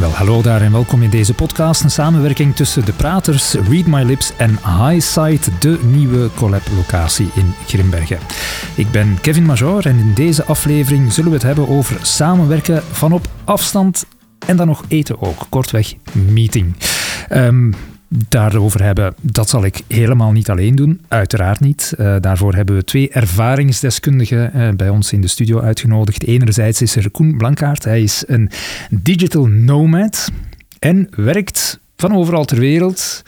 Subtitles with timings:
[0.00, 1.82] Wel, hallo daar en welkom in deze podcast.
[1.82, 8.18] Een samenwerking tussen De Praters, Read My Lips en Highside, de nieuwe collab-locatie in Grimbergen.
[8.74, 13.12] Ik ben Kevin Major en in deze aflevering zullen we het hebben over samenwerken van
[13.12, 14.06] op afstand
[14.46, 15.46] en dan nog eten ook.
[15.48, 16.76] Kortweg, meeting.
[17.32, 17.74] Um,
[18.12, 21.00] daarover hebben, dat zal ik helemaal niet alleen doen.
[21.08, 21.94] Uiteraard niet.
[21.98, 26.24] Uh, daarvoor hebben we twee ervaringsdeskundigen uh, bij ons in de studio uitgenodigd.
[26.24, 27.84] Enerzijds is er Koen Blankaart.
[27.84, 28.50] Hij is een
[28.90, 30.30] digital nomad
[30.78, 33.22] en werkt van overal ter wereld.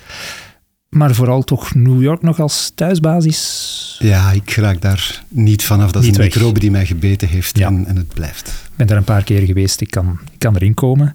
[0.93, 3.97] Maar vooral toch New York nog als thuisbasis?
[3.99, 5.93] Ja, ik raak daar niet vanaf.
[5.93, 6.35] Dat is niet een weg.
[6.35, 7.67] microbe die mij gebeten heeft ja.
[7.67, 8.49] en, en, het blijft.
[8.49, 11.13] Ik ben daar een paar keer geweest, ik kan, ik kan erin komen.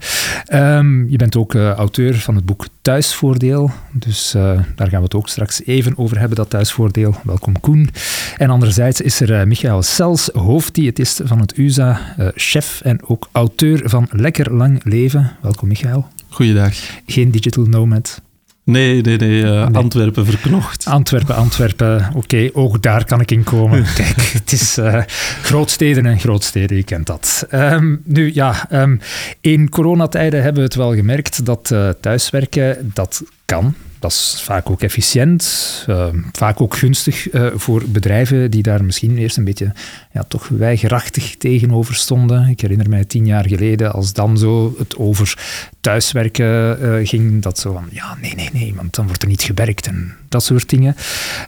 [0.54, 3.72] Um, je bent ook uh, auteur van het boek Thuisvoordeel.
[3.92, 4.42] Dus uh,
[4.76, 7.16] daar gaan we het ook straks even over hebben, dat thuisvoordeel.
[7.24, 7.90] Welkom Koen.
[8.38, 13.90] En anderzijds is er uh, Michael Sels, hoofddiëtist van het USA, chef en ook auteur
[13.90, 15.32] van Lekker Lang Leven.
[15.42, 16.08] Welkom Michael.
[16.30, 16.74] Goeiedag.
[17.06, 18.22] Geen digital nomad.
[18.68, 20.86] Nee, nee, nee, uh, Antwerpen verknocht.
[20.88, 22.12] Antwerpen, Antwerpen.
[22.14, 23.84] Oké, ook daar kan ik in komen.
[23.96, 25.02] Kijk, het is uh,
[25.42, 27.48] grootsteden en grootsteden, je kent dat.
[27.52, 29.00] Um, nu ja, um,
[29.42, 33.76] in coronatijden hebben we het wel gemerkt dat uh, thuiswerken, dat kan.
[34.00, 39.18] Dat is vaak ook efficiënt, uh, vaak ook gunstig uh, voor bedrijven die daar misschien
[39.18, 39.72] eerst een beetje
[40.14, 42.48] ja, toch weigerachtig tegenover stonden.
[42.48, 45.38] Ik herinner mij tien jaar geleden als dan zo het over
[45.82, 49.44] thuiswerken uh, ging, dat zo van ja, nee, nee, nee, want dan wordt er niet
[49.44, 50.96] gewerkt en dat soort dingen.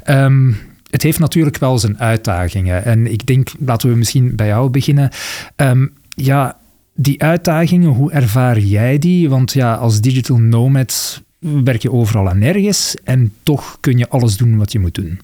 [0.06, 0.58] Um,
[0.90, 2.86] het heeft natuurlijk wel zijn uitdagingen.
[2.86, 5.10] En ik denk, laten we misschien bij jou beginnen.
[5.56, 6.58] Um, ja,
[6.96, 9.30] die uitdagingen, hoe ervaar jij die?
[9.30, 14.38] Want ja, als digital nomad werk je overal en nergens en toch kun je alles
[14.38, 15.20] doen wat je moet doen.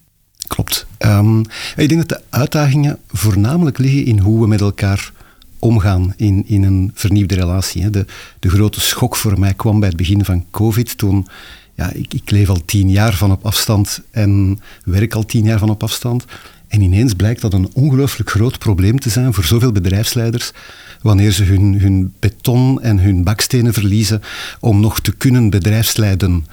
[0.48, 0.88] Klopt.
[1.00, 1.40] Um,
[1.76, 5.12] ik denk dat de uitdagingen voornamelijk liggen in hoe we met elkaar
[5.60, 7.90] omgaan in, in een vernieuwde relatie.
[7.90, 8.06] De,
[8.40, 11.28] de grote schok voor mij kwam bij het begin van COVID toen
[11.76, 15.60] ja, ik, ik leef al tien jaar van op afstand en werk al tien jaar
[15.60, 16.26] van op afstand.
[16.76, 20.52] En ineens blijkt dat een ongelooflijk groot probleem te zijn voor zoveel bedrijfsleiders
[21.02, 24.22] wanneer ze hun, hun beton en hun bakstenen verliezen
[24.60, 26.46] om nog te kunnen bedrijfsleiden.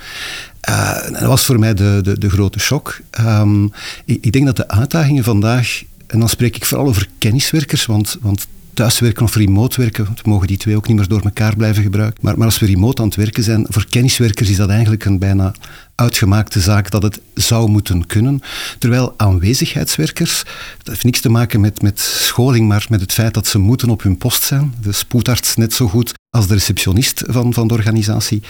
[0.69, 3.01] Uh, dat was voor mij de, de, de grote shock.
[3.21, 3.73] Um,
[4.05, 8.19] ik, ik, denk dat de uitdagingen vandaag, en dan spreek ik vooral over kenniswerkers, want,
[8.21, 11.83] want thuiswerken of remote werken, we mogen die twee ook niet meer door elkaar blijven
[11.83, 12.19] gebruiken.
[12.23, 15.19] Maar, maar als we remote aan het werken zijn, voor kenniswerkers is dat eigenlijk een
[15.19, 15.55] bijna
[16.03, 18.41] uitgemaakte zaak dat het zou moeten kunnen.
[18.79, 20.43] Terwijl aanwezigheidswerkers,
[20.79, 23.91] dat heeft niks te maken met, met scholing, maar met het feit dat ze moeten
[23.91, 24.75] op hun post zijn.
[24.81, 28.43] De spoedarts net zo goed als de receptionist van, van de organisatie.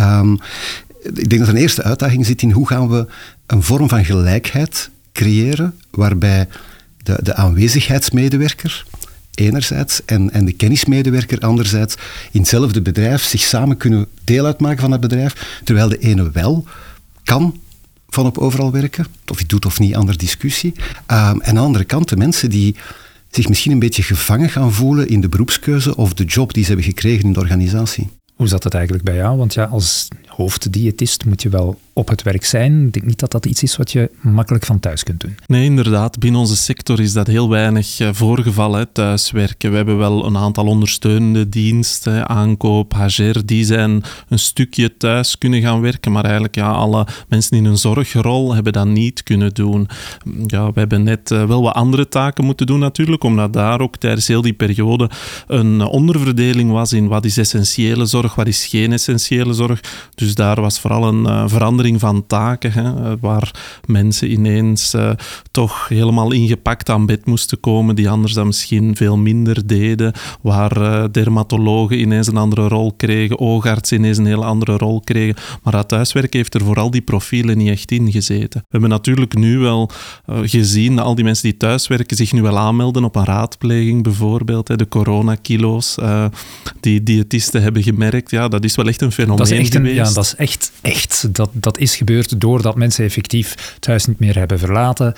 [0.00, 0.38] Um,
[1.02, 3.06] ik denk dat een eerste uitdaging zit in hoe gaan we
[3.46, 6.48] een vorm van gelijkheid creëren waarbij
[7.02, 8.84] de, de aanwezigheidsmedewerker
[9.34, 11.94] enerzijds en, en de kennismedewerker anderzijds
[12.32, 16.64] in hetzelfde bedrijf zich samen kunnen deel uitmaken van het bedrijf, terwijl de ene wel
[17.30, 17.60] kan
[18.08, 20.72] van op overal werken, of hij doet of niet, andere discussie.
[20.76, 22.76] Um, en aan de andere kant de mensen die
[23.30, 26.68] zich misschien een beetje gevangen gaan voelen in de beroepskeuze of de job die ze
[26.68, 28.08] hebben gekregen in de organisatie.
[28.34, 29.38] Hoe zat het eigenlijk bij jou?
[29.38, 32.86] Want ja, als hoofddiëtist moet je wel op het werk zijn.
[32.86, 35.36] Ik denk niet dat dat iets is wat je makkelijk van thuis kunt doen.
[35.46, 36.18] Nee, inderdaad.
[36.18, 39.70] Binnen onze sector is dat heel weinig eh, voorgevallen, thuiswerken.
[39.70, 45.60] We hebben wel een aantal ondersteunende diensten, aankoop, HR, die zijn een stukje thuis kunnen
[45.60, 49.88] gaan werken, maar eigenlijk ja, alle mensen in een zorgrol hebben dat niet kunnen doen.
[50.46, 53.96] Ja, we hebben net eh, wel wat andere taken moeten doen natuurlijk, omdat daar ook
[53.96, 55.10] tijdens heel die periode
[55.46, 59.80] een onderverdeling was in wat is essentiële zorg, wat is geen essentiële zorg.
[60.14, 61.44] Dus daar was vooral een uh,
[61.98, 63.50] van taken, hè, eh, waar
[63.86, 65.10] mensen ineens uh,
[65.50, 70.12] toch helemaal ingepakt aan bed moesten komen, die anders dan misschien veel minder deden,
[70.42, 75.36] waar uh, dermatologen ineens een andere rol kregen, oogartsen ineens een hele andere rol kregen.
[75.62, 78.60] Maar dat thuiswerken heeft er vooral die profielen niet echt in gezeten.
[78.60, 79.90] We hebben natuurlijk nu wel
[80.42, 84.68] gezien dat al die mensen die thuiswerken zich nu wel aanmelden op een raadpleging bijvoorbeeld,
[84.68, 85.98] hè, de coronakilo's,
[86.80, 89.94] die diëtisten hebben gemerkt, ja, dat is wel echt een fenomeen dat is echt een,
[89.94, 91.34] Ja, dat is echt, echt.
[91.34, 95.14] Dat, dat is gebeurd doordat mensen effectief thuis niet meer hebben verlaten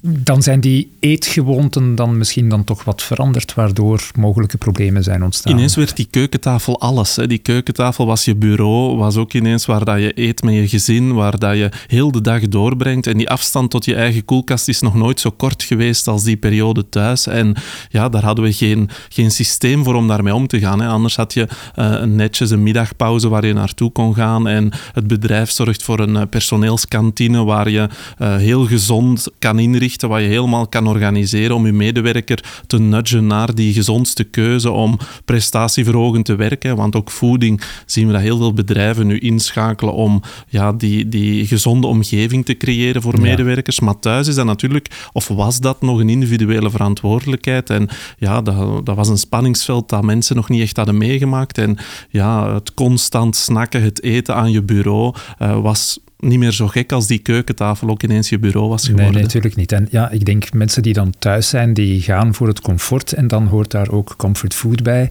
[0.00, 5.52] dan zijn die eetgewoonten dan misschien dan toch wat veranderd, waardoor mogelijke problemen zijn ontstaan.
[5.52, 7.16] Ineens werd die keukentafel alles.
[7.16, 7.26] Hè.
[7.26, 11.14] Die keukentafel was je bureau, was ook ineens waar dat je eet met je gezin,
[11.14, 13.06] waar dat je heel de dag doorbrengt.
[13.06, 16.36] En die afstand tot je eigen koelkast is nog nooit zo kort geweest als die
[16.36, 17.26] periode thuis.
[17.26, 17.54] En
[17.88, 20.80] ja, daar hadden we geen, geen systeem voor om daarmee om te gaan.
[20.80, 20.88] Hè.
[20.88, 24.48] Anders had je uh, netjes een middagpauze waar je naartoe kon gaan.
[24.48, 29.87] En het bedrijf zorgt voor een uh, personeelskantine waar je uh, heel gezond kan inrichten
[29.88, 34.70] inrichten, wat je helemaal kan organiseren om je medewerker te nudgen naar die gezondste keuze
[34.70, 36.76] om prestatieverhogend te werken.
[36.76, 41.46] Want ook voeding zien we dat heel veel bedrijven nu inschakelen om ja, die, die
[41.46, 43.80] gezonde omgeving te creëren voor medewerkers.
[43.80, 47.70] Maar thuis is dat natuurlijk, of was dat nog een individuele verantwoordelijkheid?
[47.70, 47.88] En
[48.18, 51.58] ja, dat, dat was een spanningsveld dat mensen nog niet echt hadden meegemaakt.
[51.58, 51.78] En
[52.10, 56.92] ja, het constant snakken, het eten aan je bureau uh, was niet meer zo gek
[56.92, 59.12] als die keukentafel ook ineens je bureau was geworden.
[59.12, 59.72] Nee, natuurlijk niet.
[59.72, 63.28] En ja, ik denk mensen die dan thuis zijn, die gaan voor het comfort en
[63.28, 65.10] dan hoort daar ook comfort food bij.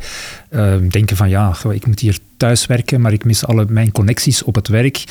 [0.50, 4.44] Uh, denken van ja, ik moet hier thuis werken, maar ik mis alle mijn connecties
[4.44, 5.04] op het werk.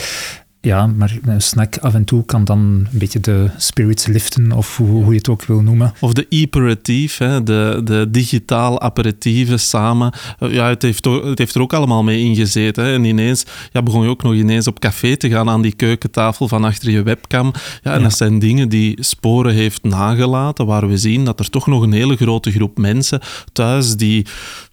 [0.66, 4.76] Ja, maar een snack af en toe kan dan een beetje de spirits liften, of
[4.76, 5.92] hoe, hoe je het ook wil noemen.
[6.00, 10.12] Of de aperitief, hè, de, de digitaal aperitieven samen.
[10.38, 12.84] Eh, ja, het heeft, het heeft er ook allemaal mee ingezeten.
[12.84, 12.92] Hè.
[12.92, 16.48] En ineens ja, begon je ook nog ineens op café te gaan aan die keukentafel
[16.48, 17.52] van achter je webcam.
[17.82, 21.66] Ja, en dat zijn dingen die sporen heeft nagelaten, waar we zien dat er toch
[21.66, 23.20] nog een hele grote groep mensen
[23.52, 24.26] thuis die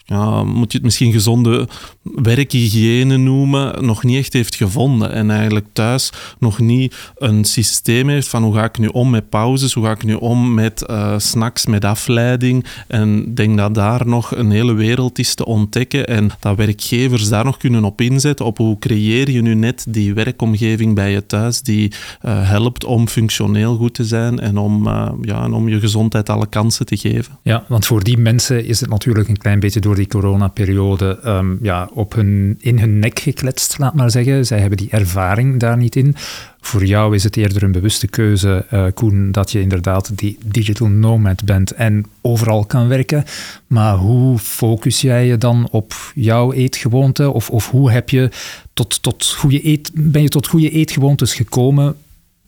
[0.06, 1.68] ja, moet je het misschien gezonde
[2.02, 5.12] werkhygiëne noemen, nog niet echt heeft gevonden.
[5.12, 9.30] En eigenlijk thuis nog niet een systeem heeft van hoe ga ik nu om met
[9.30, 12.66] pauzes, hoe ga ik nu om met uh, snacks, met afleiding.
[12.88, 17.46] En denk dat daar nog een hele wereld is te ontdekken en dat werkgevers daar
[17.46, 21.62] nog kunnen op inzetten, op hoe creëer je nu net die werkomgeving bij je thuis
[21.62, 21.92] die
[22.26, 26.30] uh, helpt om functioneel goed te zijn en om, uh, ja, en om je gezondheid
[26.30, 27.40] alle kansen te geven.
[27.44, 31.60] Ja, want voor die mensen is het natuurlijk een klein beetje door die coronaperiode um,
[31.62, 34.45] ja, op hun, in hun nek gekletst, laat maar zeggen.
[34.45, 36.16] Zij hebben die ervaring daar niet in.
[36.62, 40.88] Voor jou is het eerder een bewuste keuze, uh, Koen, dat je inderdaad die digital
[40.88, 43.24] nomad bent en overal kan werken.
[43.68, 47.31] Maar hoe focus jij je dan op jouw eetgewoonte?
[47.31, 48.30] Of, of hoe heb je
[48.74, 51.95] tot, tot goede eet, ben je tot goede eetgewoontes gekomen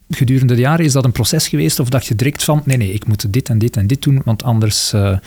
[0.09, 0.85] gedurende de jaren?
[0.85, 3.49] Is dat een proces geweest of dacht je direct van nee, nee, ik moet dit
[3.49, 5.17] en dit en dit doen, want anders uh,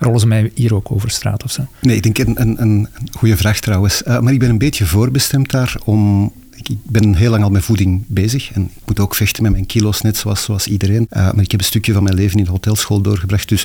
[0.00, 1.66] rollen ze mij hier ook over straat of zo?
[1.80, 4.02] Nee, ik denk een, een, een goede vraag trouwens.
[4.06, 6.32] Uh, maar ik ben een beetje voorbestemd daar om
[6.62, 9.66] ik ben heel lang al met voeding bezig en ik moet ook vechten met mijn
[9.66, 11.06] kilo's, net zoals, zoals iedereen.
[11.10, 13.62] Uh, maar ik heb een stukje van mijn leven in de hotelschool doorgebracht, dus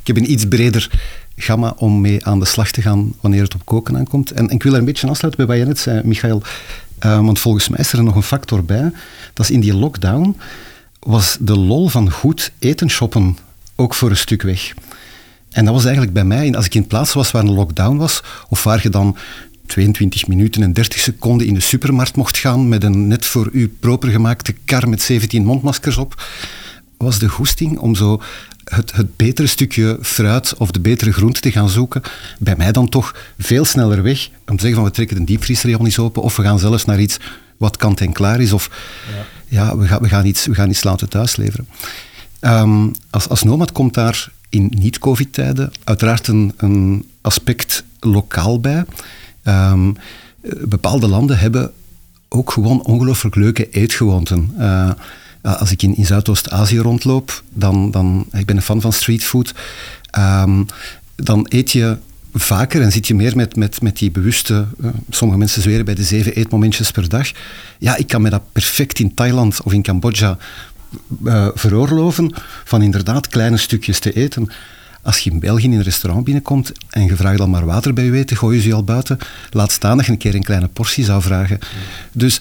[0.00, 0.90] ik heb een iets breder
[1.36, 4.30] gamma om mee aan de slag te gaan wanneer het op koken aankomt.
[4.30, 6.42] En, ik wil er een beetje aansluiten bij wat je net zei, Michael.
[7.04, 8.92] Uh, want volgens mij is er nog een factor bij.
[9.32, 10.36] Dat is in die lockdown
[10.98, 13.38] was de lol van goed eten shoppen
[13.76, 14.74] ook voor een stuk weg.
[15.54, 18.22] En dat was eigenlijk bij mij, als ik in plaats was waar een lockdown was,
[18.48, 19.16] of waar je dan
[19.66, 23.68] 22 minuten en 30 seconden in de supermarkt mocht gaan met een net voor u
[23.80, 26.24] proper gemaakte kar met 17 mondmaskers op,
[26.96, 28.22] was de goesting om zo
[28.64, 32.02] het, het betere stukje fruit of de betere groente te gaan zoeken,
[32.38, 34.28] bij mij dan toch veel sneller weg.
[34.46, 37.00] Om te zeggen van we trekken de diepvriesrayon niet open of we gaan zelfs naar
[37.00, 37.16] iets
[37.56, 38.70] wat kant en klaar is of
[39.48, 41.68] ja, ja we, gaan, we, gaan iets, we gaan iets laten thuis leveren.
[42.40, 48.84] Um, als, als nomad komt daar in niet-covid-tijden uiteraard een, aspect lokaal bij.
[49.44, 49.96] Um,
[50.64, 51.72] bepaalde landen hebben
[52.28, 54.54] ook gewoon ongelooflijk leuke eetgewoonten.
[54.58, 54.90] Uh,
[55.42, 59.54] als ik in, Zuidoost-Azië rondloop, dan, dan, ik ben een fan van streetfood,
[60.18, 60.66] um,
[61.16, 61.96] dan eet je
[62.34, 65.94] vaker en zit je meer met, met, met die bewuste, uh, sommige mensen zweren bij
[65.94, 67.30] de zeven eetmomentjes per dag.
[67.78, 70.38] Ja, ik kan me dat perfect in Thailand of in Cambodja
[71.24, 74.48] uh, veroorloven van inderdaad kleine stukjes te eten.
[75.02, 78.04] Als je in België in een restaurant binnenkomt en je vraagt al maar water bij
[78.04, 79.18] je eten, gooien ze je al buiten.
[79.50, 81.58] Laat staan dat je een keer een kleine portie zou vragen.
[82.12, 82.40] Dus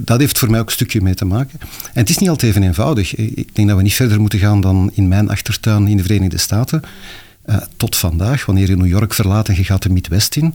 [0.00, 1.60] dat heeft voor mij ook een stukje mee te maken.
[1.60, 3.14] En het is niet altijd even eenvoudig.
[3.14, 6.38] Ik denk dat we niet verder moeten gaan dan in mijn achtertuin in de Verenigde
[6.38, 6.82] Staten.
[7.46, 10.54] Uh, tot vandaag, wanneer je New York verlaat en je gaat de Midwest in.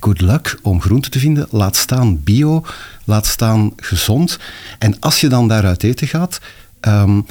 [0.00, 1.46] Good luck om groenten te vinden.
[1.50, 2.64] Laat staan bio,
[3.04, 4.38] laat staan gezond.
[4.78, 6.40] En als je dan daaruit eten gaat,
[6.80, 7.26] um,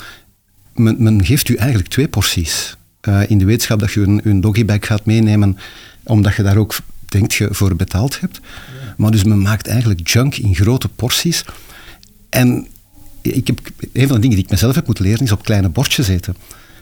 [0.73, 2.75] men, men, geeft u eigenlijk twee porties.
[3.01, 5.57] Uh, in de wetenschap dat je een, een doggybag gaat meenemen,
[6.03, 8.39] omdat je daar ook, denkt je, voor betaald hebt.
[8.43, 8.93] Ja.
[8.97, 11.45] Maar dus men maakt eigenlijk junk in grote porties.
[12.29, 12.67] En
[13.21, 13.59] ik heb,
[13.93, 16.35] een van de dingen die ik mezelf heb moeten leren, is op kleine bordjes eten.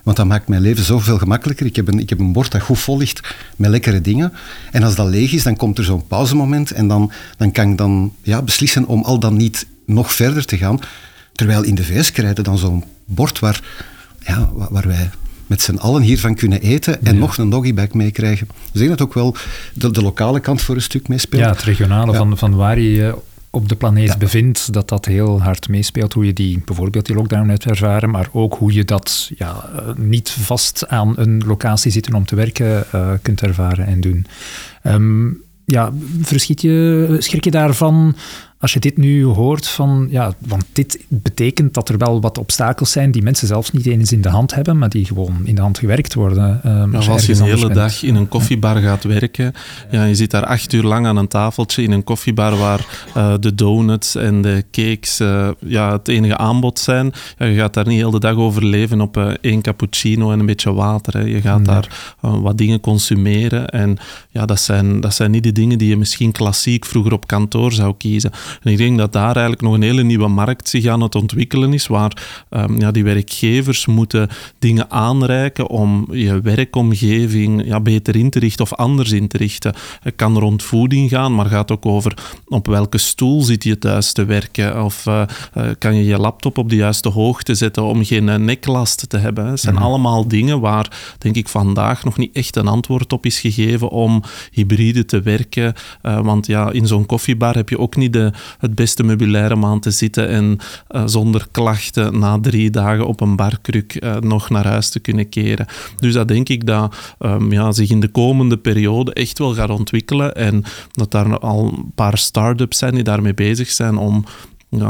[0.05, 1.65] Want dat maakt mijn leven zoveel gemakkelijker.
[1.65, 4.33] Ik heb, een, ik heb een bord dat goed vol ligt met lekkere dingen.
[4.71, 6.71] En als dat leeg is, dan komt er zo'n pauzemoment.
[6.71, 10.57] En dan, dan kan ik dan ja, beslissen om al dan niet nog verder te
[10.57, 10.79] gaan.
[11.33, 13.61] Terwijl in de VS krijgen dan zo'n bord waar,
[14.25, 15.09] ja, waar wij
[15.47, 18.47] met z'n allen hiervan kunnen eten en nog een doggybag meekrijgen.
[18.47, 19.35] Dus ik denk dat ook wel
[19.73, 21.43] de, de, lokale kant voor een stuk meespeelt.
[21.43, 22.17] Ja, het regionale ja.
[22.17, 23.15] van, van waar je
[23.55, 24.17] op de planeet ja.
[24.17, 26.13] bevindt, dat dat heel hard meespeelt.
[26.13, 30.29] Hoe je die, bijvoorbeeld die lockdown hebt ervaren, maar ook hoe je dat ja, niet
[30.29, 34.25] vast aan een locatie zitten om te werken uh, kunt ervaren en doen.
[34.83, 38.15] Um, ja, verschiet je, schrik je daarvan
[38.59, 42.91] Als je dit nu hoort van, ja, want dit betekent dat er wel wat obstakels
[42.91, 45.61] zijn die mensen zelfs niet eens in de hand hebben, maar die gewoon in de
[45.61, 46.61] hand gewerkt worden.
[46.65, 49.53] Uh, als, als je een hele dag in een koffiebar gaat werken,
[49.91, 53.33] ja, je zit daar acht uur lang aan een tafeltje in een koffiebar waar uh,
[53.39, 57.13] de donuts en de cakes uh, ja, het enige aanbod zijn.
[57.37, 60.39] Ja, je gaat daar niet heel de dag over leven op uh, één cappuccino en
[60.39, 61.13] een beetje water.
[61.13, 61.19] Hè.
[61.19, 61.65] Je gaat nee.
[61.65, 63.97] daar wat dingen consumeren en
[64.29, 67.71] ja, dat zijn, dat zijn niet de dingen die je misschien klassiek vroeger op kantoor
[67.71, 68.31] zou kiezen.
[68.63, 71.73] En ik denk dat daar eigenlijk nog een hele nieuwe markt zich aan het ontwikkelen
[71.73, 78.29] is, waar um, ja, die werkgevers moeten dingen aanreiken om je werkomgeving ja, beter in
[78.29, 79.73] te richten of anders in te richten.
[79.99, 82.13] Het kan rond voeding gaan, maar gaat ook over
[82.47, 85.21] op welke stoel zit je thuis te werken of uh,
[85.57, 89.17] uh, kan je je laptop op de juiste hoogte zetten om geen uh, neklast te
[89.17, 89.45] hebben.
[89.45, 89.89] Het zijn mm -hmm.
[89.89, 94.23] allemaal dingen waar, denk ik, vandaag nog niet echt een antwoord op is gegeven om
[94.51, 95.73] hybride te werken.
[96.01, 99.79] want ja, in zo'n koffiebar heb je ook niet de, het beste meubilair om aan
[99.79, 100.57] te zitten en
[100.91, 105.29] uh, zonder klachten na drie dagen op een barkruk uh, nog naar huis te kunnen
[105.29, 105.65] keren.
[105.97, 109.69] Dus dat denk ik dat um, ja, zich in de komende periode echt wel gaat
[109.69, 114.25] ontwikkelen en dat daar al een paar start-ups zijn die daarmee bezig zijn om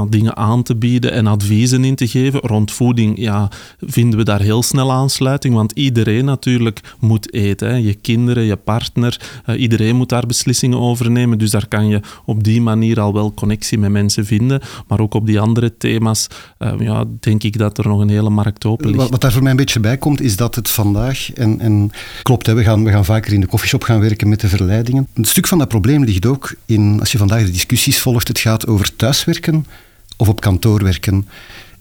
[0.09, 2.39] dingen aan te bieden en adviezen in te geven.
[2.39, 3.49] Rond voeding ja,
[3.79, 7.83] vinden we daar heel snel aansluiting, want iedereen natuurlijk moet eten.
[7.83, 11.37] Je kinderen, je partner, uh, iedereen moet daar beslissingen over nemen.
[11.37, 14.61] Dus daar kan je op die manier al wel connectie met mensen vinden.
[14.87, 16.27] Maar ook op die andere thema's
[16.59, 18.99] uh, ja, denk ik dat er nog een hele markt open ligt.
[18.99, 21.91] Wat, wat daar voor mij een beetje bij komt, is dat het vandaag, en, en
[22.23, 25.07] klopt, hè, we, gaan, we gaan vaker in de koffieshop gaan werken met de verleidingen.
[25.13, 28.39] Een stuk van dat probleem ligt ook in, als je vandaag de discussies volgt, het
[28.39, 29.65] gaat over thuiswerken
[30.17, 31.27] of op kantoor werken.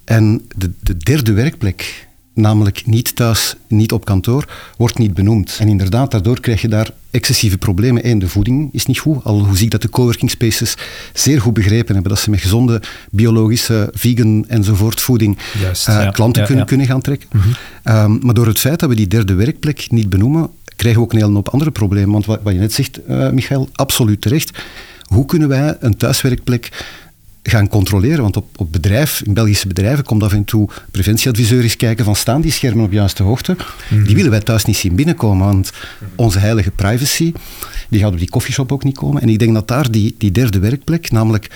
[0.04, 5.56] En de, de derde werkplek, namelijk niet thuis, niet op kantoor, wordt niet benoemd.
[5.58, 8.08] En inderdaad, daardoor krijg je daar excessieve problemen.
[8.08, 9.24] Eén, de voeding is niet goed.
[9.24, 10.76] Al hoe zie ik dat de coworking spaces
[11.12, 16.10] zeer goed begrepen hebben dat ze met gezonde, biologische, vegan enzovoort voeding Juist, uh, ja.
[16.10, 16.70] klanten Ja, kunnen, ja.
[16.70, 17.28] kunnen gaan trekken.
[17.32, 17.48] Mhm.
[17.96, 21.12] Um, maar door het feit dat we die derde werkplek niet benoemen, krijgen we ook
[21.12, 22.12] een hele hoop andere problemen.
[22.12, 24.58] Want wat, wat je net zegt, uh, Michael, absoluut terecht.
[25.04, 26.84] Hoe kunnen wij een thuiswerkplek
[27.50, 28.22] gaan controleren.
[28.22, 32.16] Want op, op bedrijf, in Belgische bedrijven komt af en toe preventieadviseur eens kijken van
[32.16, 33.56] staan die schermen op juiste hoogte.
[33.90, 34.04] Mhm.
[34.04, 35.72] Die willen wij thuis niet zien binnenkomen, want
[36.14, 37.32] onze heilige privacy,
[37.88, 39.22] die gaat op die koffieshop ook niet komen.
[39.22, 41.50] En ik denk dat daar die, die derde werkplek, namelijk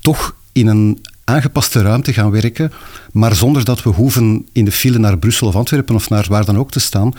[0.00, 2.72] toch in een aangepaste ruimte gaan werken,
[3.12, 6.44] maar zonder dat we hoeven in de file naar Brussel of Antwerpen of naar waar
[6.44, 7.12] dan ook te staan,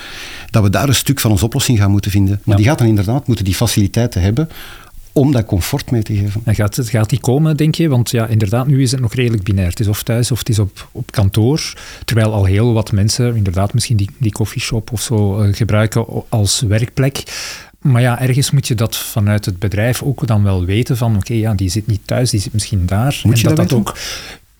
[0.49, 2.41] dat we daar een stuk van onze oplossing gaan moeten vinden.
[2.43, 2.55] Maar Ja.
[2.55, 4.49] die gaat dan inderdaad moeten die faciliteiten hebben
[5.13, 6.41] om dat comfort mee te geven.
[6.43, 7.87] En gaat, het- gaat die komen, denk je?
[7.89, 9.69] Want ja, inderdaad, nu is het nog redelijk binair.
[9.69, 11.73] Het is of thuis of het is op, op kantoor.
[12.05, 16.61] Terwijl al heel wat mensen inderdaad misschien die, die coffeeshop of zo eh, gebruiken als
[16.61, 17.23] werkplek.
[17.81, 21.33] Maar ja, ergens moet je dat vanuit het bedrijf ook dan wel weten van oké,
[21.33, 23.19] ja, die zit niet thuis, die zit misschien daar.
[23.23, 23.97] Moet en je dat dat ook...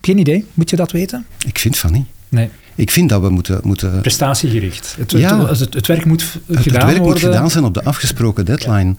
[0.00, 0.44] Geen idee.
[0.54, 1.26] Moet je dat weten?
[1.46, 2.06] Ik vind van niet.
[2.28, 2.48] Nee.
[2.74, 3.60] Ik vind dat we moeten...
[3.62, 4.94] moeten Prestatiegericht.
[4.98, 5.46] Het, Ja.
[5.48, 7.22] het, het, het werk moet v- het, het gedaan werk worden.
[7.22, 8.94] moet gedaan zijn op de afgesproken deadline.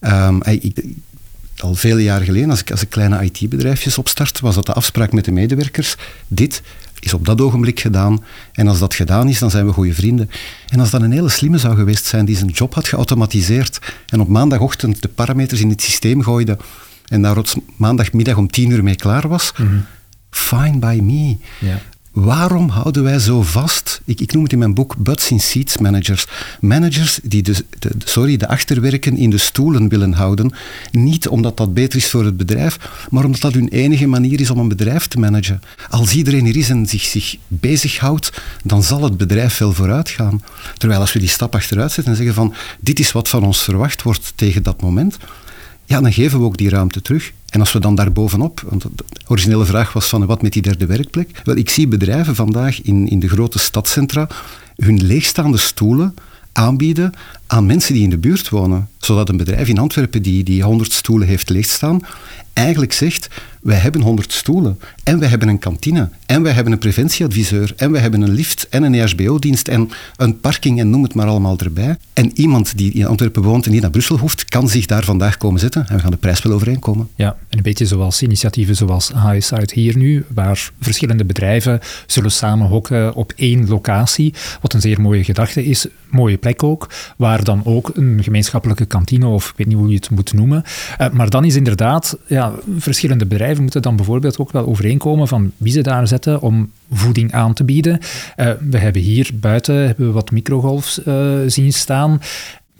[0.00, 0.84] Ehm, ik, ik-
[1.56, 5.12] al vele jaren geleden, als ik, als ik kleine IT-bedrijfjes opstart, was dat de afspraak
[5.12, 5.96] met de medewerkers.
[6.26, 6.62] Dit
[7.00, 8.24] is op dat ogenblik gedaan.
[8.52, 10.30] En als dat gedaan is, dan zijn we goede vrienden.
[10.68, 13.78] En als dat een hele slimme zou geweest zijn, die zijn job had geautomatiseerd
[14.08, 16.56] en op maandagochtend de parameters in het systeem gooide
[17.08, 19.52] en daar op maandagmiddag om tien uur mee klaar was,
[20.30, 21.36] fine by me.
[21.60, 21.80] Ja.
[22.14, 24.00] Waarom houden wij zo vast?
[24.04, 26.26] Ik, ik noem het in mijn boek butts in seats managers.
[26.60, 30.52] Managers die de, de, sorry, de achterwerken in de stoelen willen houden.
[30.90, 34.50] Niet omdat dat beter is voor het bedrijf, maar omdat dat hun enige manier is
[34.50, 35.62] om een bedrijf te managen.
[35.90, 40.42] Als iedereen er is en zich, zich bezighoudt, dan zal het bedrijf wel vooruit gaan.
[40.76, 43.62] Terwijl als we die stap achteruit zetten en zeggen van dit is wat van ons
[43.62, 45.16] verwacht wordt tegen dat moment,
[45.84, 47.32] ja, dan geven we ook die ruimte terug.
[47.48, 50.86] En als we dan daarbovenop, want de originele vraag was van wat met die derde
[50.86, 51.40] werkplek?
[51.44, 54.28] Wel, ik zie bedrijven vandaag in, in de grote stadcentra
[54.76, 56.14] hun leegstaande stoelen
[56.52, 57.12] aanbieden
[57.46, 58.88] aan mensen die in de buurt wonen.
[58.98, 62.00] Zodat een bedrijf in Antwerpen die, die 100 stoelen heeft leegstaan,
[62.52, 63.28] eigenlijk zegt,
[63.64, 67.90] wij hebben 100 stoelen en wij hebben een kantine en wij hebben een preventieadviseur en
[67.90, 71.58] wij hebben een lift en een EHBO-dienst en een parking en noem het maar allemaal
[71.58, 71.96] erbij.
[72.12, 75.36] En iemand die in Antwerpen woont en niet naar Brussel hoeft, kan zich daar vandaag
[75.36, 77.08] komen zetten en we gaan de prijs wel overeenkomen.
[77.14, 83.14] Ja, en een beetje zoals initiatieven zoals HSite hier nu, waar verschillende bedrijven zullen samenhokken
[83.14, 87.90] op één locatie, wat een zeer mooie gedachte is, mooie plek ook, waar dan ook
[87.94, 90.62] een gemeenschappelijke kantine, of ik weet niet hoe je het moet noemen,
[90.98, 95.52] eh, maar dan is inderdaad, ja, verschillende bedrijven moeten dan bijvoorbeeld ook wel overeenkomen van
[95.56, 97.98] wie ze daar zetten om voeding aan te bieden.
[98.36, 102.20] Eh, we hebben hier buiten hebben we wat microgolfs eh, zien staan.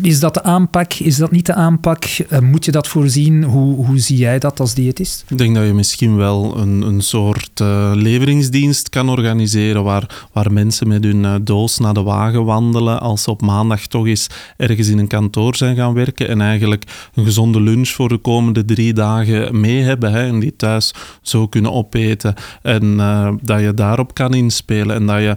[0.02, 0.94] Is dat de aanpak?
[0.94, 2.04] Is dat niet de aanpak?
[2.32, 3.44] Uh, moet je dat voorzien?
[3.44, 5.24] Hoe, hoe zie jij dat als diëtist?
[5.28, 10.52] Ik denk dat je misschien wel een, een soort uh, leveringsdienst kan organiseren waar, waar
[10.52, 14.26] mensen met hun uh, doos naar de wagen wandelen als ze op maandag toch eens
[14.56, 18.64] ergens in een kantoor zijn gaan werken en eigenlijk een gezonde lunch voor de komende
[18.64, 22.96] drie dagen mee hebben hè, en die thuis zo kunnen opeten en
[23.42, 25.36] dat je daarop kan inspelen en dat je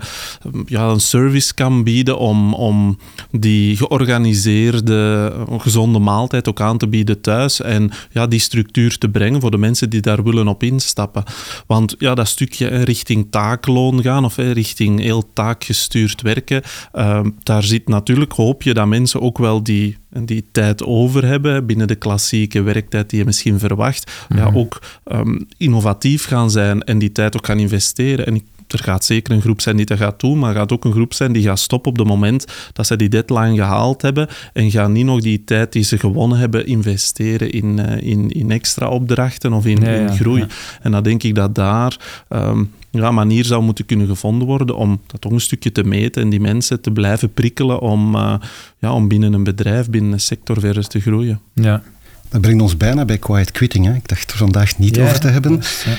[0.66, 2.98] ja, een service kan bieden om, om
[3.32, 4.46] die georganiseerde
[4.84, 9.52] de gezonde maaltijd ook aan te bieden thuis en ja, die structuur te brengen voor
[9.52, 11.24] de mensen die daar willen op instappen.
[11.68, 16.62] Want ja, dat stukje richting taakloon gaan of richting heel taakgestuurd werken,
[16.92, 21.66] ehm, daar zit natuurlijk, hoop je dat mensen ook wel die die tijd over hebben
[21.66, 24.58] binnen de klassieke werktijd die je misschien verwacht, ja, mhm.
[24.58, 28.26] ook ehm, innovatief gaan zijn en die tijd ook gaan investeren.
[28.26, 30.72] En ik er gaat zeker een groep zijn die dat gaat doen, maar er gaat
[30.72, 34.02] ook een groep zijn die gaat stoppen op het moment dat ze die deadline gehaald
[34.02, 38.30] hebben en gaan niet nog die tijd die ze gewonnen hebben investeren in, uh, in,
[38.30, 40.46] in extra opdrachten of in, in groei.
[40.82, 41.98] En dan denk ik dat daar
[42.30, 45.84] um, ja, een manier zou moeten kunnen gevonden worden om dat toch een stukje te
[45.84, 48.34] meten en die mensen te blijven prikkelen om, uh,
[48.80, 51.40] ja, om binnen een bedrijf, binnen een sector verder te groeien.
[51.54, 51.84] Ja.
[52.30, 53.86] Dat brengt ons bijna bij quiet quitting.
[53.86, 53.94] Hè.
[53.94, 55.62] Ik dacht er vandaag niet over te hebben.
[55.86, 55.98] Ja.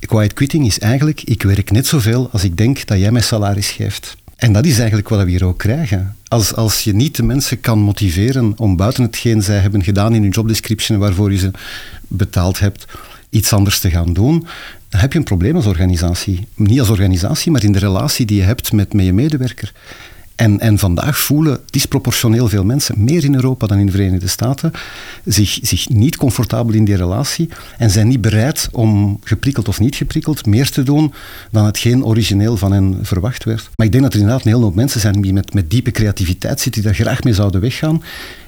[0.00, 3.70] Quiet quitting is eigenlijk, ik werk net zoveel als ik denk dat jij mij salaris
[3.70, 4.16] geeft.
[4.36, 6.16] En dat is eigenlijk wat we hier ook krijgen.
[6.28, 10.22] Als, als je niet de mensen kan motiveren om buiten hetgeen zij hebben gedaan in
[10.22, 11.50] hun jobdescription waarvoor je ze
[12.08, 12.84] betaald hebt,
[13.30, 14.46] iets anders te gaan doen,
[14.88, 16.46] dan heb je een probleem als organisatie.
[16.54, 19.72] Niet als organisatie, maar in de relatie die je hebt met, met je medewerker.
[20.36, 24.72] En, en vandaag voelen disproportioneel veel mensen, meer in Europa dan in de Verenigde Staten,
[25.24, 29.96] zich, zich niet comfortabel in die relatie en zijn niet bereid om, geprikkeld of niet
[29.96, 31.12] geprikkeld, meer te doen
[31.50, 33.70] dan hetgeen origineel van hen verwacht werd.
[33.76, 35.90] Maar ik denk dat er inderdaad een hele hoop mensen zijn die met, met diepe
[35.90, 38.02] creativiteit zitten, die daar graag mee zouden weggaan.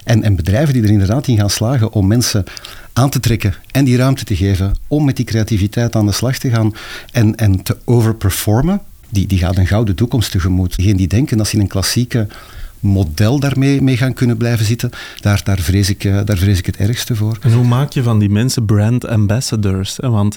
[0.05, 2.45] En, en bedrijven die er inderdaad in gaan slagen om mensen
[2.93, 6.39] aan te trekken en die ruimte te geven om met die creativiteit aan de slag
[6.39, 6.73] te gaan
[7.13, 8.81] en, en te overperformen
[9.11, 10.77] die, die gaat een gouden toekomst tegemoet.
[10.77, 12.27] Degenen die denken dat ze in een klassieke
[12.81, 16.67] model daarmee mee gaan kunnen blijven zitten, daar, daar, vrees ik, eh, daar vrees ik
[16.67, 17.39] het ergste voor.
[17.41, 19.97] En hoe maak je van die mensen brand ambassadors?
[19.97, 20.37] Want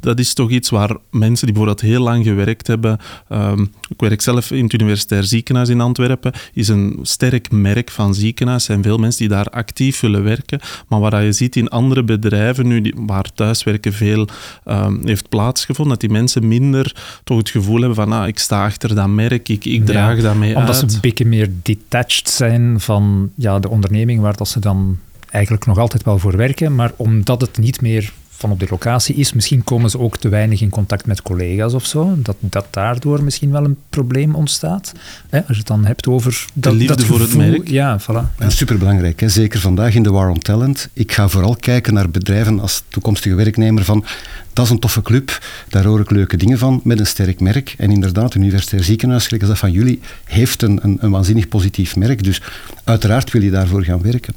[0.00, 2.98] dat is toch iets waar mensen die bijvoorbeeld heel lang gewerkt hebben.
[3.32, 6.32] Um, ik werk zelf in het Universitair Ziekenhuis in Antwerpen.
[6.54, 8.60] Is een sterk merk van ziekenhuis.
[8.60, 10.60] Er zijn veel mensen die daar actief willen werken.
[10.88, 14.28] Maar wat je ziet in andere bedrijven nu, die, waar thuiswerken veel
[14.66, 18.64] um, heeft plaatsgevonden, dat die mensen minder toch het gevoel hebben van ah, ik sta
[18.64, 20.90] achter dat merk, ik, ik draag ja, dat mee omdat uit.
[20.90, 24.98] ze een beetje meer detached zijn van ja, de onderneming waar dat ze dan
[25.30, 29.14] eigenlijk nog altijd wel voor werken, maar omdat het niet meer van op de locatie
[29.14, 29.32] is.
[29.32, 32.14] Misschien komen ze ook te weinig in contact met collega's of zo.
[32.16, 34.92] Dat, dat daardoor misschien wel een probleem ontstaat.
[35.28, 36.46] Hè, als je het dan hebt over...
[36.54, 37.68] Dat, de liefde dat voor het merk.
[37.68, 38.36] Ja, voilà.
[38.38, 39.20] Ja, superbelangrijk.
[39.20, 39.28] Hè?
[39.28, 40.88] Zeker vandaag in de War on Talent.
[40.92, 44.04] Ik ga vooral kijken naar bedrijven als toekomstige werknemer van
[44.52, 47.74] dat is een toffe club, daar hoor ik leuke dingen van, met een sterk merk.
[47.78, 51.48] En inderdaad, een universitair ziekenhuis, gelijk als dat van jullie, heeft een, een, een waanzinnig
[51.48, 52.24] positief merk.
[52.24, 52.42] Dus
[52.84, 54.34] uiteraard wil je daarvoor gaan werken.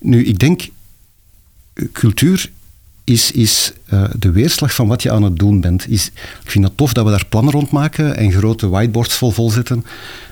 [0.00, 0.68] Nu, ik denk,
[1.92, 2.50] cultuur
[3.10, 5.88] is, is uh, de weerslag van wat je aan het doen bent.
[5.88, 6.06] Is,
[6.42, 9.50] ik vind het tof dat we daar plannen rond maken en grote whiteboards vol, vol
[9.50, 9.84] zetten.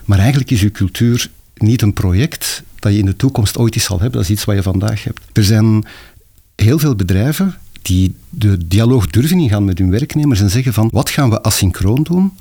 [0.05, 3.85] Maar eigenlijk is je cultuur niet een project dat je in de toekomst ooit eens
[3.85, 4.21] zal hebben.
[4.21, 5.21] Dat is iets wat je vandaag hebt.
[5.33, 5.85] Er zijn
[6.55, 11.11] heel veel bedrijven die de dialoog durven ingaan met hun werknemers en zeggen van wat
[11.11, 12.33] gaan we asynchroon doen?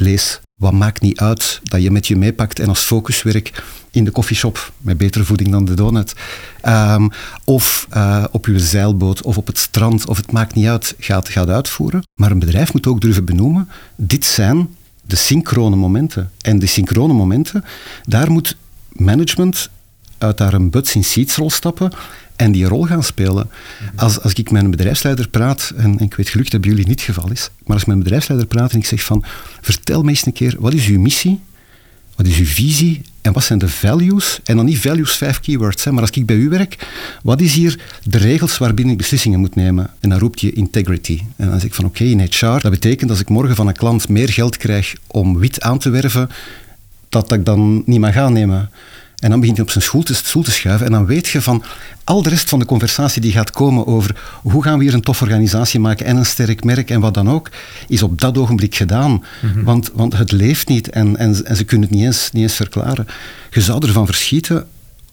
[0.00, 4.10] Lees, wat maakt niet uit dat je met je meepakt en als focuswerk in de
[4.10, 6.14] koffieshop met betere voeding dan de donut.
[6.62, 7.10] Um,
[7.44, 11.28] of uh, op je zeilboot of op het strand, of het maakt niet uit, gaat,
[11.28, 12.02] gaat uitvoeren.
[12.14, 14.68] Maar een bedrijf moet ook durven benoemen, dit zijn
[15.06, 16.30] de synchrone momenten.
[16.40, 17.64] En die synchrone momenten,
[18.02, 18.56] daar moet
[18.92, 19.70] management
[20.18, 21.92] uit daar een buts in seatsrol stappen
[22.38, 23.50] en die rol gaan spelen.
[23.94, 27.00] Als, als ik met een bedrijfsleider praat, en, ik weet gelukkig dat bij jullie niet
[27.00, 29.24] het geval is, maar als ik met een bedrijfsleider praat en ik zeg van,
[29.60, 31.40] vertel me eens een keer, wat is uw missie?
[32.16, 33.02] Wat is uw visie?
[33.20, 34.40] En wat zijn de values?
[34.44, 36.86] En dan niet values, vijf keywords, hè, maar als ik bij u werk,
[37.22, 39.90] wat is hier de regels waarbinnen ik beslissingen moet nemen?
[40.00, 41.22] En dan roept je integrity.
[41.36, 43.74] En dan zeg ik van oké, in HR, dat betekent als ik morgen van een
[43.76, 46.30] klant meer geld krijg om wit aan te werven,
[47.08, 48.70] dat ik dan niet mag aannemen.
[49.18, 50.86] En dan begint hij op zijn stoel te, stoel te schuiven.
[50.86, 51.62] En dan weet je van
[52.04, 55.00] al de rest van de conversatie die gaat komen over hoe gaan we hier een
[55.00, 57.50] toffe organisatie maken en een sterk merk en wat dan ook,
[57.88, 59.24] is op dat ogenblik gedaan.
[59.42, 59.62] Mhm.
[59.62, 62.54] want, want het leeft niet en, en, en ze kunnen het niet eens, niet eens
[62.54, 63.06] verklaren.
[63.50, 64.66] Je zou ervan verschieten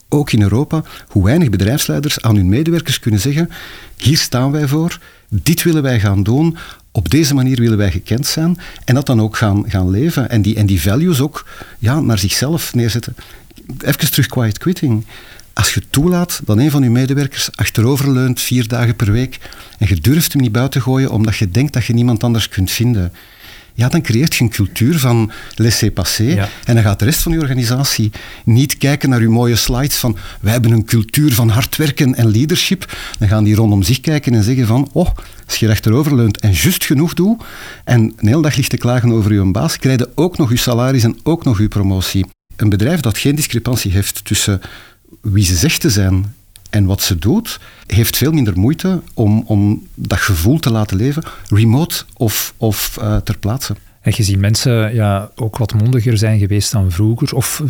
[0.08, 3.50] ook in Europa, hoe weinig bedrijfsleiders aan hun medewerkers kunnen zeggen:
[3.96, 6.56] hier staan wij voor, dit willen wij gaan doen
[6.96, 10.30] op deze manier willen wij gekend zijn en dat dan ook gaan, gaan leven.
[10.30, 11.46] En die, en die values ook
[11.78, 13.16] ja, naar zichzelf neerzetten.
[13.78, 15.04] Even terug quiet quitting.
[15.52, 19.38] Als je toelaat dat een van je medewerkers achteroverleunt vier dagen per week
[19.78, 22.70] en je durft hem niet buiten gooien omdat je denkt dat je niemand anders kunt
[22.70, 23.12] vinden,
[23.76, 26.48] ja, dan creëert je een cultuur van laissez-passer.
[26.64, 28.10] En dan gaat de rest van je organisatie
[28.44, 32.30] niet kijken naar je mooie slides van wij hebben een cultuur van hard werken en
[32.30, 32.96] leadership.
[33.18, 35.08] Dan gaan die rondom zich kijken en zeggen van oh,
[35.46, 37.42] als je rechterover leunt en juist genoeg doet
[37.84, 40.56] en een hele dag ligt te klagen over je baas, krijg je ook nog je
[40.56, 42.26] salaris en ook nog je promotie.
[42.56, 44.60] Een bedrijf dat geen discrepantie heeft tussen
[45.20, 46.34] wie ze zegt te zijn
[46.70, 51.22] en wat ze doet, heeft veel minder moeite om, om dat gevoel te laten leven,
[51.48, 53.76] remote of, of uh, ter plaatse.
[54.06, 57.62] En je ziet mensen ja, ook wat mondiger zijn geweest dan vroeger, of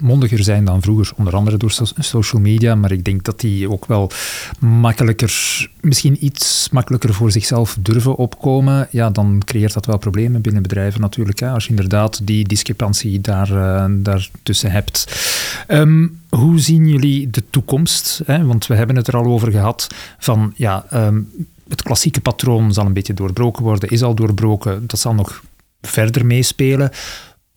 [0.00, 3.86] mondiger zijn dan vroeger, onder andere door social media, maar ik denk dat die ook
[3.86, 4.10] wel
[4.58, 10.62] makkelijker, misschien iets makkelijker voor zichzelf durven opkomen, ja, dan creëert dat wel problemen binnen
[10.62, 15.24] bedrijven natuurlijk, hè, als je inderdaad die discrepantie daar, uh, daartussen hebt.
[15.66, 18.22] Ehm, hoe zien jullie de toekomst?
[18.26, 18.44] Hè?
[18.44, 21.20] Want we hebben het er al over gehad van ja, ehm,
[21.68, 25.42] het klassieke patroon zal een beetje doorbroken worden, is al doorbroken, dat zal nog
[25.86, 26.90] verder meespelen.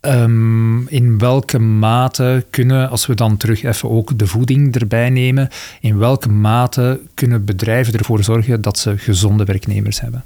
[0.02, 5.50] Um, in welke mate kunnen, als we dan terug even ook de voeding erbij nemen,
[5.82, 10.24] in welke mate kunnen bedrijven ervoor zorgen dat ze gezonde werknemers hebben?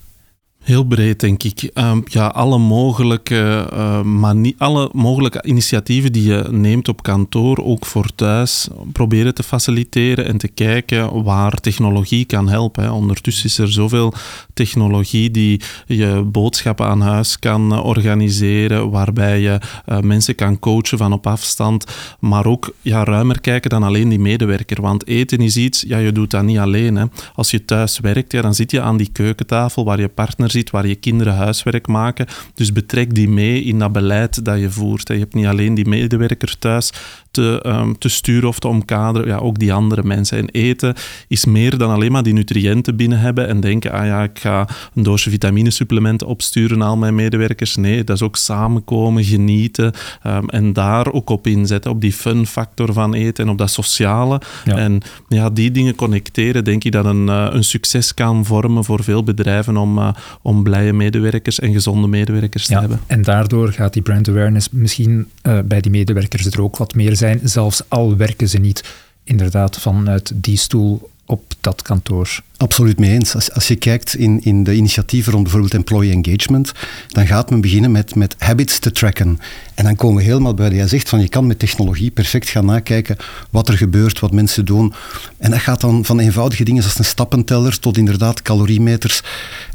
[0.62, 1.70] Heel breed, denk ik.
[1.74, 8.16] Ehm, ja, alle mogelijke, uh, alle mogelijke initiatieven die je neemt op kantoor, ook voor
[8.16, 12.92] thuis, proberen te faciliteren en te kijken waar technologie kan helpen.
[12.92, 14.14] Ondertussen is er zoveel
[14.54, 20.98] technologie die je boodschappen aan huis kan eh, organiseren, waarbij je uh, mensen kan coachen
[20.98, 21.86] van op afstand,
[22.20, 24.82] maar ook ja, ruimer kijken dan alleen die medewerker.
[24.82, 26.96] Want eten is iets, ja, je doet dat niet alleen.
[26.96, 27.06] Hè.
[27.36, 30.70] Als je thuis werkt, ja, dan zit je aan die keukentafel waar je partner zit,
[30.70, 32.26] waar je kinderen huiswerk maken.
[32.54, 35.08] Dus betrek die mee in dat beleid dat je voert.
[35.08, 36.92] Je hebt niet alleen die medewerker thuis
[37.32, 40.38] te, um, te sturen of te omkaderen, ja, ook die andere mensen.
[40.38, 40.94] En eten
[41.28, 44.68] is meer dan alleen maar die nutriënten binnen hebben en denken, ah ja, ik ga
[44.96, 47.76] een doosje vitaminesupplementen opsturen aan al mijn medewerkers.
[47.76, 49.94] Nee, dat is ook samenkomen, genieten
[50.28, 53.72] um, en daar ook op inzetten, op die fun factor van eten en op dat
[53.72, 54.42] sociale.
[54.66, 59.04] En ja, die dingen connecteren, denk ik dat een, uh, een succes kan vormen voor
[59.04, 60.10] veel bedrijven om, uh,
[60.42, 63.00] om blije medewerkers en gezonde medewerkers te hebben.
[63.08, 67.16] En daardoor gaat die brand awareness misschien uh, bij die medewerkers er ook wat meer
[67.16, 68.84] zijn, zelfs al werken ze niet
[69.24, 72.40] inderdaad vanuit die stoel op dat kantoor.
[72.58, 73.52] Absoluut mee eens.
[73.54, 76.72] Als, je kijkt in, in de initiatieven rond bijvoorbeeld employee engagement,
[77.08, 79.40] dan gaat men beginnen met, met habits te tracken.
[79.74, 80.72] En dan komen we helemaal bij.
[80.72, 83.18] Jij zegt van je kan met technologie perfect gaan nakijken
[83.50, 84.94] wat er gebeurt, wat mensen doen.
[85.38, 89.22] En dat gaat dan van eenvoudige dingen zoals een stappenteller tot inderdaad caloriemeters.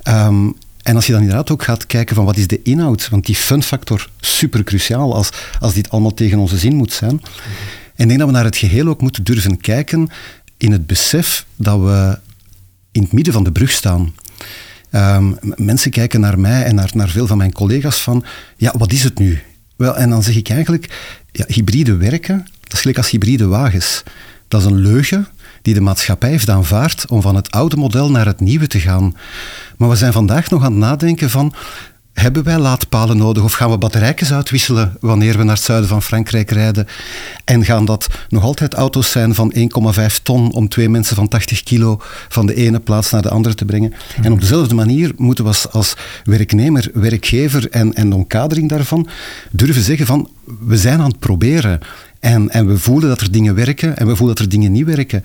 [0.09, 3.27] Um, en als je dan inderdaad ook gaat kijken van wat is de inhoud, want
[3.27, 7.21] die fun factor super cruciaal als, als dit allemaal tegen onze zin moet zijn.
[7.97, 10.09] En ik denk dat we naar het geheel ook moeten durven kijken
[10.57, 12.19] in het besef dat we
[12.93, 14.15] in het midden van de brug staan.
[14.91, 18.25] Um, mensen kijken naar mij en naar, naar veel van mijn collega's van,
[18.57, 19.43] ja, wat is het nu?
[19.77, 24.03] Wel, en dan zeg ik eigenlijk, ja, hybride werken, dat is gelijk als hybride wagens.
[24.49, 25.29] Dat is een leugen
[25.63, 29.17] die de maatschappij heeft aanvaard om van het oude model naar het nieuwe te gaan.
[29.77, 31.55] Maar we zijn vandaag nog aan het nadenken van,
[32.21, 36.03] hebben wij laadpalen nodig of gaan we batterijtjes uitwisselen wanneer we naar het zuiden van
[36.03, 36.87] Frankrijk rijden?
[37.45, 41.63] En gaan dat nog altijd auto's zijn van 1,5 ton om twee mensen van 80
[41.63, 43.93] kilo van de ene plaats naar de andere te brengen?
[44.23, 49.09] En op dezelfde manier moeten we als, werknemer, werkgever en, en omkadering daarvan
[49.51, 51.81] durven zeggen van we zijn aan het proberen.
[52.21, 54.87] En, en we voelen dat er dingen werken en we voelen dat er dingen niet
[54.87, 55.23] werken.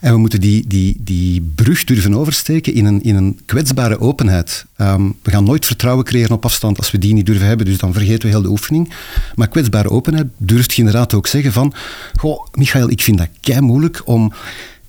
[0.00, 4.66] En we moeten die, die, die brug durven oversteken in een, in een kwetsbare openheid.
[4.76, 7.78] Um, we gaan nooit vertrouwen creëren op afstand als we die niet durven hebben, dus
[7.78, 8.92] dan vergeten we heel de oefening.
[9.34, 11.74] Maar kwetsbare openheid durft je inderdaad ook zeggen van,
[12.16, 14.32] goh, Michael, ik vind dat kei moeilijk om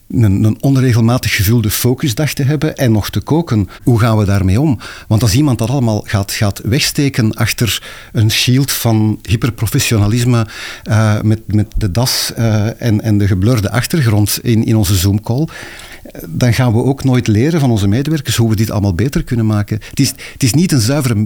[0.10, 3.70] een, een, onregelmatig gevulde focusdag te hebben en nog te koken.
[3.84, 4.80] Hoe gaan we daarmee om?
[5.08, 10.48] Want als iemand dat allemaal gaat, gaat wegsteken achter een shield van hyperprofessionalisme
[10.90, 15.48] uh, met, met de das uh, en, en de geblurde achtergrond in, in onze Zoom-call,
[16.26, 19.46] dan gaan we ook nooit leren van onze medewerkers hoe we dit allemaal beter kunnen
[19.46, 19.80] maken.
[19.90, 21.26] Het is, het is niet een zuivere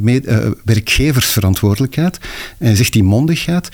[0.63, 2.17] werkgeversverantwoordelijkheid,
[2.57, 3.69] en zegt die mondigheid,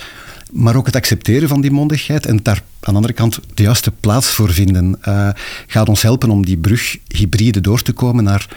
[0.51, 3.91] maar ook het accepteren van die mondigheid en daar aan de andere kant de juiste
[3.91, 5.29] plaats voor vinden, uh,
[5.67, 8.47] gaat ons helpen om die brug hybride door te komen naar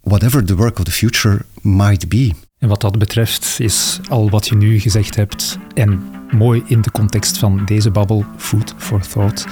[0.00, 2.32] whatever the work of the future might be.
[2.58, 6.90] En wat dat betreft is al wat je nu gezegd hebt en mooi in de
[6.90, 9.46] context van deze babbel, food for thought.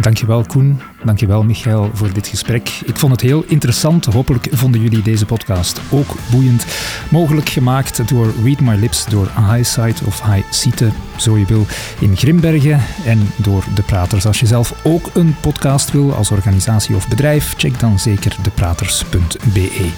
[0.00, 2.68] Dankjewel Koen, dankjewel Michael voor dit gesprek.
[2.84, 4.04] Ik vond het heel interessant.
[4.04, 6.66] Hopelijk vonden jullie deze podcast ook boeiend.
[7.10, 11.66] Mogelijk gemaakt door Read My Lips, door Highsight of High Cite, zo je wil,
[11.98, 14.26] in Grimbergen en door De Praters.
[14.26, 19.90] Als je zelf ook een podcast wil als organisatie of bedrijf, check dan zeker depraters.be.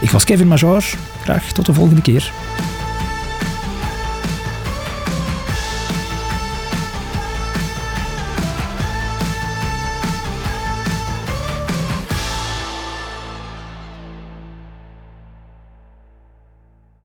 [0.00, 0.84] Ik was Kevin Major.
[1.22, 2.32] Graag tot de volgende keer.